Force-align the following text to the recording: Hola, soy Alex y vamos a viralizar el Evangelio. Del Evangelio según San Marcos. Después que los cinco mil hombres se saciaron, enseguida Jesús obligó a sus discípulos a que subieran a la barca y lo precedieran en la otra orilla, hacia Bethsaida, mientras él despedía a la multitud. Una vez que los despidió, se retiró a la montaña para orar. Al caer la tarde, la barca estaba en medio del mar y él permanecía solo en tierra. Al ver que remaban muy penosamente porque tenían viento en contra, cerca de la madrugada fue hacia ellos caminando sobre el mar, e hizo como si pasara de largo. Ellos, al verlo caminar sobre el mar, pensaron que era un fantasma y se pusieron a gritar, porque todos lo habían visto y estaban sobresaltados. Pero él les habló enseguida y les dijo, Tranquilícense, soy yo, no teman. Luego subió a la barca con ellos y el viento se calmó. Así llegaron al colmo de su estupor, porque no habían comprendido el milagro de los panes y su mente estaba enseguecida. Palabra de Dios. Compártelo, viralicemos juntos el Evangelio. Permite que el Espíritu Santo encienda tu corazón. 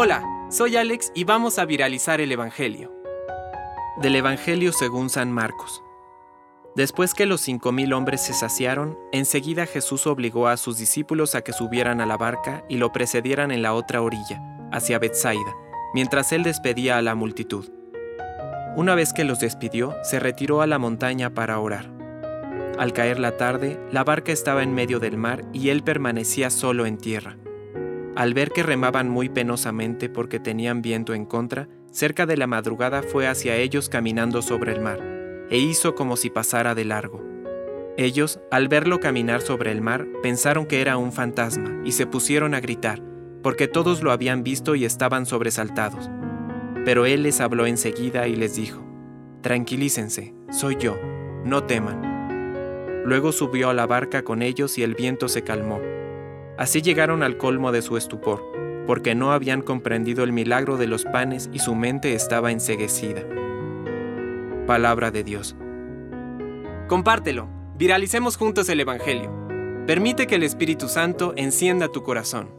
Hola, 0.00 0.22
soy 0.48 0.76
Alex 0.76 1.10
y 1.14 1.24
vamos 1.24 1.58
a 1.58 1.64
viralizar 1.64 2.20
el 2.20 2.30
Evangelio. 2.30 2.92
Del 4.00 4.14
Evangelio 4.14 4.72
según 4.72 5.10
San 5.10 5.32
Marcos. 5.32 5.82
Después 6.76 7.14
que 7.14 7.26
los 7.26 7.40
cinco 7.40 7.72
mil 7.72 7.92
hombres 7.94 8.20
se 8.20 8.32
saciaron, 8.32 8.96
enseguida 9.10 9.66
Jesús 9.66 10.06
obligó 10.06 10.46
a 10.46 10.56
sus 10.56 10.78
discípulos 10.78 11.34
a 11.34 11.40
que 11.40 11.52
subieran 11.52 12.00
a 12.00 12.06
la 12.06 12.16
barca 12.16 12.64
y 12.68 12.76
lo 12.76 12.92
precedieran 12.92 13.50
en 13.50 13.62
la 13.62 13.74
otra 13.74 14.00
orilla, 14.00 14.40
hacia 14.70 15.00
Bethsaida, 15.00 15.56
mientras 15.94 16.30
él 16.30 16.44
despedía 16.44 16.96
a 16.96 17.02
la 17.02 17.16
multitud. 17.16 17.68
Una 18.76 18.94
vez 18.94 19.12
que 19.12 19.24
los 19.24 19.40
despidió, 19.40 19.96
se 20.04 20.20
retiró 20.20 20.60
a 20.60 20.68
la 20.68 20.78
montaña 20.78 21.30
para 21.30 21.58
orar. 21.58 21.90
Al 22.78 22.92
caer 22.92 23.18
la 23.18 23.36
tarde, 23.36 23.80
la 23.90 24.04
barca 24.04 24.30
estaba 24.30 24.62
en 24.62 24.74
medio 24.74 25.00
del 25.00 25.16
mar 25.16 25.44
y 25.52 25.70
él 25.70 25.82
permanecía 25.82 26.50
solo 26.50 26.86
en 26.86 26.98
tierra. 26.98 27.38
Al 28.18 28.34
ver 28.34 28.50
que 28.50 28.64
remaban 28.64 29.08
muy 29.08 29.28
penosamente 29.28 30.08
porque 30.08 30.40
tenían 30.40 30.82
viento 30.82 31.14
en 31.14 31.24
contra, 31.24 31.68
cerca 31.92 32.26
de 32.26 32.36
la 32.36 32.48
madrugada 32.48 33.04
fue 33.04 33.28
hacia 33.28 33.54
ellos 33.54 33.88
caminando 33.88 34.42
sobre 34.42 34.72
el 34.72 34.80
mar, 34.80 34.98
e 35.50 35.58
hizo 35.58 35.94
como 35.94 36.16
si 36.16 36.28
pasara 36.28 36.74
de 36.74 36.84
largo. 36.84 37.24
Ellos, 37.96 38.40
al 38.50 38.66
verlo 38.66 38.98
caminar 38.98 39.40
sobre 39.40 39.70
el 39.70 39.82
mar, 39.82 40.08
pensaron 40.20 40.66
que 40.66 40.80
era 40.80 40.96
un 40.96 41.12
fantasma 41.12 41.80
y 41.84 41.92
se 41.92 42.08
pusieron 42.08 42.54
a 42.54 42.60
gritar, 42.60 43.00
porque 43.40 43.68
todos 43.68 44.02
lo 44.02 44.10
habían 44.10 44.42
visto 44.42 44.74
y 44.74 44.84
estaban 44.84 45.24
sobresaltados. 45.24 46.10
Pero 46.84 47.06
él 47.06 47.22
les 47.22 47.40
habló 47.40 47.66
enseguida 47.66 48.26
y 48.26 48.34
les 48.34 48.56
dijo, 48.56 48.84
Tranquilícense, 49.42 50.34
soy 50.50 50.74
yo, 50.74 50.98
no 51.44 51.62
teman. 51.62 53.04
Luego 53.04 53.30
subió 53.30 53.70
a 53.70 53.74
la 53.74 53.86
barca 53.86 54.24
con 54.24 54.42
ellos 54.42 54.76
y 54.76 54.82
el 54.82 54.96
viento 54.96 55.28
se 55.28 55.42
calmó. 55.44 55.80
Así 56.58 56.82
llegaron 56.82 57.22
al 57.22 57.36
colmo 57.36 57.70
de 57.70 57.82
su 57.82 57.96
estupor, 57.96 58.42
porque 58.84 59.14
no 59.14 59.30
habían 59.30 59.62
comprendido 59.62 60.24
el 60.24 60.32
milagro 60.32 60.76
de 60.76 60.88
los 60.88 61.04
panes 61.04 61.48
y 61.52 61.60
su 61.60 61.76
mente 61.76 62.14
estaba 62.14 62.50
enseguecida. 62.50 63.22
Palabra 64.66 65.12
de 65.12 65.22
Dios. 65.22 65.54
Compártelo, 66.88 67.48
viralicemos 67.76 68.36
juntos 68.36 68.68
el 68.68 68.80
Evangelio. 68.80 69.30
Permite 69.86 70.26
que 70.26 70.34
el 70.34 70.42
Espíritu 70.42 70.88
Santo 70.88 71.32
encienda 71.36 71.88
tu 71.88 72.02
corazón. 72.02 72.50